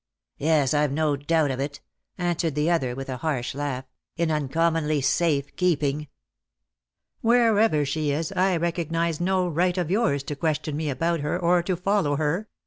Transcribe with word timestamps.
Yes, 0.39 0.73
I've 0.73 0.91
no 0.91 1.15
doubt 1.15 1.51
of 1.51 1.59
it," 1.59 1.79
answered 2.17 2.55
the 2.55 2.71
other, 2.71 2.95
with 2.95 3.07
a 3.07 3.17
harsh 3.17 3.53
laugh;" 3.53 3.85
in 4.17 4.31
uncommonly 4.31 4.99
safe 4.99 5.55
keeping."" 5.55 6.07
Wherever 7.21 7.85
she 7.85 8.09
is, 8.09 8.31
I 8.31 8.57
recognize 8.57 9.21
no 9.21 9.47
right 9.47 9.77
of 9.77 9.91
yours 9.91 10.23
to 10.23 10.35
question 10.35 10.75
me 10.75 10.89
about 10.89 11.19
her, 11.19 11.37
or 11.37 11.61
to 11.61 11.75
follow 11.75 12.15
her. 12.15 12.47